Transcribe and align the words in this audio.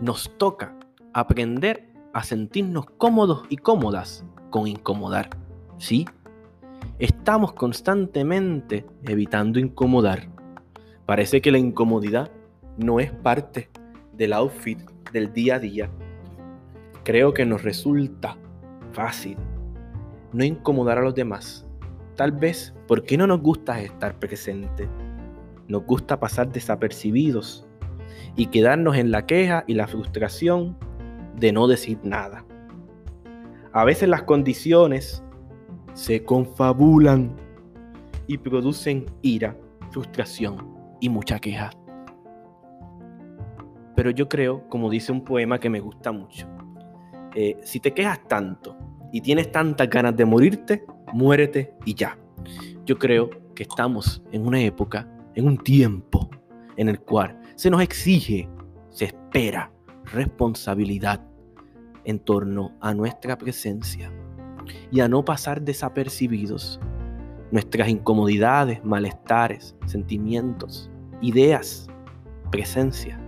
Nos 0.00 0.30
toca 0.38 0.76
aprender 1.12 1.92
a 2.12 2.22
sentirnos 2.22 2.86
cómodos 2.86 3.42
y 3.48 3.56
cómodas 3.56 4.24
con 4.50 4.68
incomodar. 4.68 5.30
¿Sí? 5.78 6.06
Estamos 7.00 7.52
constantemente 7.54 8.86
evitando 9.02 9.58
incomodar. 9.58 10.28
Parece 11.04 11.40
que 11.40 11.50
la 11.50 11.58
incomodidad 11.58 12.30
no 12.76 13.00
es 13.00 13.10
parte 13.10 13.70
del 14.12 14.34
outfit 14.34 14.78
del 15.12 15.32
día 15.32 15.56
a 15.56 15.58
día. 15.58 15.90
Creo 17.02 17.34
que 17.34 17.44
nos 17.44 17.64
resulta 17.64 18.36
fácil 18.92 19.36
no 20.32 20.44
incomodar 20.44 20.98
a 20.98 21.02
los 21.02 21.14
demás. 21.16 21.67
Tal 22.18 22.32
vez 22.32 22.74
porque 22.88 23.16
no 23.16 23.28
nos 23.28 23.40
gusta 23.40 23.80
estar 23.80 24.18
presente. 24.18 24.88
Nos 25.68 25.84
gusta 25.84 26.18
pasar 26.18 26.50
desapercibidos 26.50 27.64
y 28.34 28.46
quedarnos 28.46 28.96
en 28.96 29.12
la 29.12 29.24
queja 29.24 29.62
y 29.68 29.74
la 29.74 29.86
frustración 29.86 30.76
de 31.36 31.52
no 31.52 31.68
decir 31.68 32.00
nada. 32.02 32.44
A 33.72 33.84
veces 33.84 34.08
las 34.08 34.24
condiciones 34.24 35.22
se 35.94 36.24
confabulan 36.24 37.36
y 38.26 38.36
producen 38.38 39.06
ira, 39.22 39.56
frustración 39.92 40.74
y 41.00 41.08
mucha 41.10 41.38
queja. 41.38 41.70
Pero 43.94 44.10
yo 44.10 44.28
creo, 44.28 44.68
como 44.68 44.90
dice 44.90 45.12
un 45.12 45.22
poema 45.22 45.60
que 45.60 45.70
me 45.70 45.78
gusta 45.78 46.10
mucho, 46.10 46.48
eh, 47.36 47.60
si 47.62 47.78
te 47.78 47.94
quejas 47.94 48.26
tanto 48.26 48.76
y 49.12 49.20
tienes 49.20 49.52
tantas 49.52 49.88
ganas 49.88 50.16
de 50.16 50.24
morirte, 50.24 50.84
muérete 51.12 51.74
y 51.84 51.94
ya. 51.94 52.18
Yo 52.84 52.98
creo 52.98 53.30
que 53.54 53.64
estamos 53.64 54.22
en 54.32 54.46
una 54.46 54.60
época, 54.60 55.08
en 55.34 55.46
un 55.46 55.58
tiempo 55.58 56.30
en 56.76 56.88
el 56.88 57.00
cual 57.00 57.38
se 57.56 57.70
nos 57.70 57.82
exige, 57.82 58.48
se 58.90 59.06
espera 59.06 59.72
responsabilidad 60.04 61.24
en 62.04 62.18
torno 62.18 62.72
a 62.80 62.94
nuestra 62.94 63.36
presencia 63.36 64.10
y 64.90 65.00
a 65.00 65.08
no 65.08 65.24
pasar 65.24 65.60
desapercibidos 65.62 66.80
nuestras 67.50 67.88
incomodidades, 67.88 68.84
malestares, 68.84 69.74
sentimientos, 69.86 70.90
ideas, 71.20 71.88
presencia. 72.50 73.18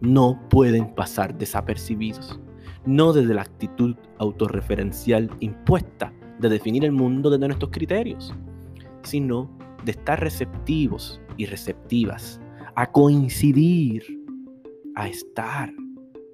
No 0.00 0.40
pueden 0.48 0.94
pasar 0.94 1.36
desapercibidos, 1.36 2.40
no 2.86 3.12
desde 3.12 3.34
la 3.34 3.42
actitud 3.42 3.96
autorreferencial 4.18 5.30
impuesta 5.40 6.12
de 6.40 6.48
definir 6.48 6.84
el 6.84 6.92
mundo 6.92 7.30
desde 7.30 7.46
nuestros 7.46 7.70
criterios, 7.70 8.34
sino 9.02 9.50
de 9.84 9.92
estar 9.92 10.20
receptivos 10.20 11.20
y 11.36 11.46
receptivas 11.46 12.40
a 12.74 12.90
coincidir, 12.90 14.04
a 14.94 15.08
estar 15.08 15.72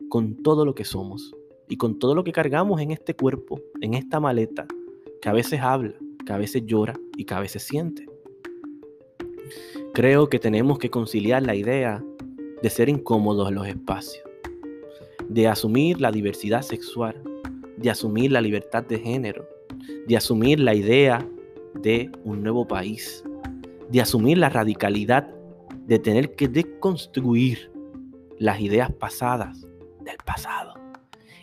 con 0.08 0.36
todo 0.42 0.64
lo 0.64 0.74
que 0.74 0.84
somos 0.84 1.34
y 1.68 1.76
con 1.76 1.98
todo 1.98 2.14
lo 2.14 2.22
que 2.22 2.32
cargamos 2.32 2.80
en 2.80 2.92
este 2.92 3.14
cuerpo, 3.14 3.60
en 3.80 3.94
esta 3.94 4.20
maleta, 4.20 4.66
que 5.20 5.28
a 5.28 5.32
veces 5.32 5.60
habla, 5.60 5.94
que 6.24 6.32
a 6.32 6.38
veces 6.38 6.64
llora 6.66 6.94
y 7.16 7.24
que 7.24 7.34
a 7.34 7.40
veces 7.40 7.62
siente. 7.64 8.06
Creo 9.92 10.28
que 10.28 10.38
tenemos 10.38 10.78
que 10.78 10.90
conciliar 10.90 11.42
la 11.42 11.54
idea 11.54 12.04
de 12.62 12.70
ser 12.70 12.88
incómodos 12.88 13.48
en 13.48 13.54
los 13.56 13.66
espacios, 13.66 14.24
de 15.28 15.48
asumir 15.48 16.00
la 16.00 16.12
diversidad 16.12 16.62
sexual, 16.62 17.20
de 17.76 17.90
asumir 17.90 18.30
la 18.30 18.40
libertad 18.40 18.84
de 18.84 18.98
género, 18.98 19.48
de 20.06 20.16
asumir 20.16 20.60
la 20.60 20.74
idea 20.74 21.26
de 21.74 22.10
un 22.24 22.42
nuevo 22.42 22.66
país, 22.66 23.24
de 23.90 24.00
asumir 24.00 24.38
la 24.38 24.48
radicalidad 24.48 25.28
de 25.86 25.98
tener 26.00 26.34
que 26.34 26.48
deconstruir 26.48 27.70
las 28.38 28.60
ideas 28.60 28.92
pasadas 28.92 29.66
del 30.04 30.16
pasado 30.24 30.74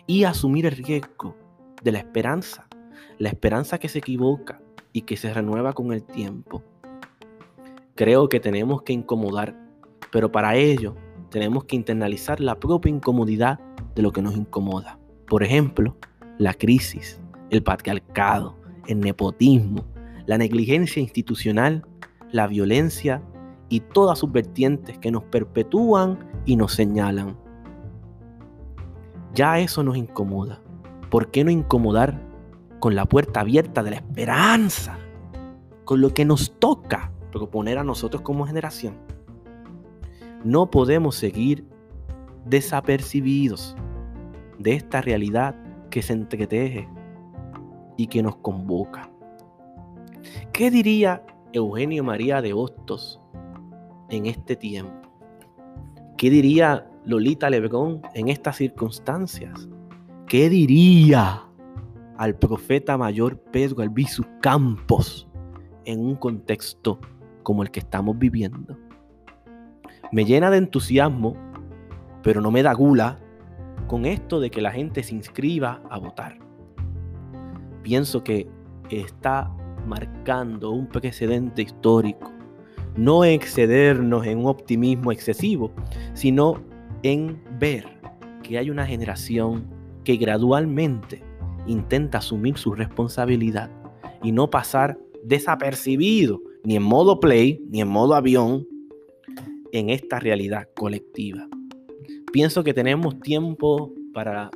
y 0.06 0.24
asumir 0.24 0.66
el 0.66 0.72
riesgo 0.72 1.34
de 1.82 1.92
la 1.92 1.98
esperanza, 1.98 2.68
la 3.18 3.30
esperanza 3.30 3.78
que 3.78 3.88
se 3.88 3.98
equivoca 3.98 4.60
y 4.92 5.02
que 5.02 5.16
se 5.16 5.32
renueva 5.32 5.72
con 5.72 5.92
el 5.92 6.04
tiempo. 6.04 6.62
Creo 7.94 8.28
que 8.28 8.38
tenemos 8.38 8.82
que 8.82 8.92
incomodar, 8.92 9.56
pero 10.12 10.30
para 10.30 10.56
ello 10.56 10.94
tenemos 11.30 11.64
que 11.64 11.76
internalizar 11.76 12.40
la 12.40 12.60
propia 12.60 12.90
incomodidad 12.90 13.60
de 13.94 14.02
lo 14.02 14.12
que 14.12 14.22
nos 14.22 14.36
incomoda. 14.36 14.98
Por 15.26 15.42
ejemplo, 15.42 15.96
la 16.38 16.52
crisis, 16.52 17.20
el 17.50 17.62
patriarcado, 17.62 18.56
el 18.86 19.00
nepotismo, 19.00 19.84
la 20.26 20.38
negligencia 20.38 21.00
institucional, 21.00 21.86
la 22.30 22.46
violencia 22.46 23.22
y 23.68 23.80
todas 23.80 24.18
sus 24.18 24.32
vertientes 24.32 24.98
que 24.98 25.10
nos 25.10 25.24
perpetúan 25.24 26.18
y 26.44 26.56
nos 26.56 26.72
señalan. 26.72 27.36
Ya 29.34 29.58
eso 29.58 29.82
nos 29.82 29.96
incomoda. 29.96 30.60
¿Por 31.10 31.30
qué 31.30 31.44
no 31.44 31.50
incomodar 31.50 32.20
con 32.80 32.94
la 32.94 33.04
puerta 33.06 33.40
abierta 33.40 33.82
de 33.82 33.90
la 33.90 33.96
esperanza? 33.96 34.98
Con 35.84 36.00
lo 36.00 36.14
que 36.14 36.24
nos 36.24 36.58
toca 36.58 37.12
proponer 37.32 37.78
a 37.78 37.84
nosotros 37.84 38.22
como 38.22 38.46
generación. 38.46 38.96
No 40.44 40.70
podemos 40.70 41.16
seguir 41.16 41.66
desapercibidos 42.46 43.76
de 44.58 44.74
esta 44.74 45.00
realidad 45.00 45.56
que 45.90 46.02
se 46.02 46.12
entreteje 46.12 46.88
y 47.96 48.06
que 48.06 48.22
nos 48.22 48.36
convoca. 48.36 49.10
¿Qué 50.52 50.70
diría 50.70 51.24
Eugenio 51.52 52.04
María 52.04 52.40
de 52.40 52.52
Hostos 52.52 53.20
en 54.10 54.26
este 54.26 54.56
tiempo? 54.56 55.08
¿Qué 56.16 56.30
diría 56.30 56.88
Lolita 57.04 57.50
Lebrón 57.50 58.02
en 58.14 58.28
estas 58.28 58.56
circunstancias? 58.56 59.68
¿Qué 60.26 60.48
diría 60.48 61.42
al 62.16 62.36
profeta 62.36 62.96
mayor 62.96 63.38
Pedro 63.38 63.82
Albizu 63.82 64.24
Campos 64.40 65.28
en 65.84 66.00
un 66.00 66.14
contexto 66.16 66.98
como 67.42 67.62
el 67.62 67.70
que 67.70 67.80
estamos 67.80 68.18
viviendo? 68.18 68.78
Me 70.12 70.24
llena 70.24 70.50
de 70.50 70.58
entusiasmo, 70.58 71.34
pero 72.22 72.40
no 72.40 72.50
me 72.50 72.62
da 72.62 72.72
gula 72.72 73.18
con 73.86 74.06
esto 74.06 74.40
de 74.40 74.50
que 74.50 74.62
la 74.62 74.70
gente 74.70 75.02
se 75.02 75.14
inscriba 75.14 75.82
a 75.90 75.98
votar. 75.98 76.38
Pienso 77.84 78.24
que 78.24 78.48
está 78.90 79.54
marcando 79.86 80.70
un 80.70 80.88
precedente 80.88 81.60
histórico. 81.60 82.32
No 82.96 83.24
excedernos 83.24 84.26
en 84.26 84.38
un 84.38 84.46
optimismo 84.46 85.12
excesivo, 85.12 85.70
sino 86.14 86.62
en 87.02 87.42
ver 87.58 87.84
que 88.42 88.56
hay 88.56 88.70
una 88.70 88.86
generación 88.86 89.66
que 90.02 90.16
gradualmente 90.16 91.22
intenta 91.66 92.18
asumir 92.18 92.56
su 92.56 92.72
responsabilidad 92.72 93.70
y 94.22 94.32
no 94.32 94.48
pasar 94.48 94.98
desapercibido 95.22 96.40
ni 96.64 96.76
en 96.76 96.82
modo 96.82 97.20
play 97.20 97.62
ni 97.68 97.82
en 97.82 97.88
modo 97.88 98.14
avión 98.14 98.66
en 99.72 99.90
esta 99.90 100.20
realidad 100.20 100.68
colectiva. 100.74 101.48
Pienso 102.32 102.64
que 102.64 102.72
tenemos 102.72 103.20
tiempo 103.20 103.92
para 104.14 104.50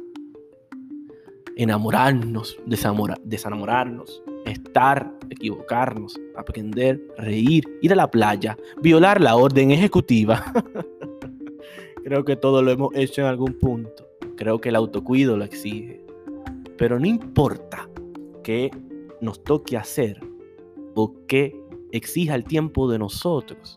enamorarnos, 1.59 2.57
desenamorarnos, 2.67 4.23
estar, 4.47 5.13
equivocarnos, 5.29 6.19
aprender, 6.37 7.05
reír, 7.19 7.65
ir 7.83 7.93
a 7.93 7.97
la 7.97 8.11
playa, 8.11 8.57
violar 8.81 9.21
la 9.21 9.35
orden 9.35 9.73
ejecutiva. 9.73 10.53
Creo 12.05 12.25
que 12.25 12.37
todo 12.37 12.63
lo 12.63 12.71
hemos 12.71 12.95
hecho 12.95 13.23
en 13.23 13.27
algún 13.27 13.59
punto. 13.59 14.09
Creo 14.37 14.61
que 14.61 14.69
el 14.69 14.77
autocuido 14.77 15.37
lo 15.37 15.45
exige. 15.45 16.01
Pero 16.79 17.01
no 17.01 17.07
importa 17.07 17.89
qué 18.45 18.71
nos 19.21 19.43
toque 19.43 19.77
hacer 19.77 20.21
o 20.95 21.13
qué 21.27 21.61
exija 21.91 22.37
el 22.37 22.45
tiempo 22.45 22.89
de 22.89 23.01
nosotros, 23.01 23.77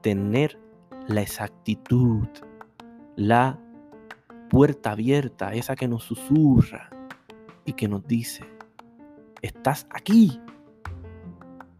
tener 0.00 0.58
la 1.06 1.22
exactitud, 1.22 2.26
la 3.14 3.60
puerta 4.50 4.90
abierta, 4.90 5.54
esa 5.54 5.76
que 5.76 5.86
nos 5.86 6.02
susurra 6.02 6.90
y 7.64 7.72
que 7.74 7.88
nos 7.88 8.06
dice, 8.06 8.44
estás 9.40 9.86
aquí. 9.90 10.40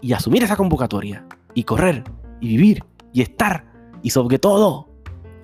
Y 0.01 0.13
asumir 0.13 0.43
esa 0.43 0.57
convocatoria 0.57 1.25
y 1.55 1.65
correr 1.65 2.03
y 2.41 2.49
vivir 2.49 2.85
y 3.13 3.23
estar 3.23 3.65
y 4.03 4.11
sobre 4.11 4.39
todo 4.39 4.89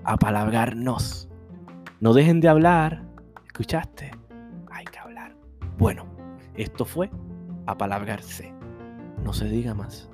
apalabrarnos. 0.05 1.29
No 2.01 2.13
dejen 2.13 2.41
de 2.41 2.49
hablar. 2.49 3.05
¿Escuchaste? 3.47 4.11
Hay 4.71 4.85
que 4.87 4.99
hablar. 4.99 5.37
Bueno, 5.79 6.07
esto 6.55 6.85
fue 6.85 7.11
apalabrarse. 7.67 8.53
No 9.23 9.33
se 9.33 9.49
diga 9.49 9.75
más. 9.75 10.11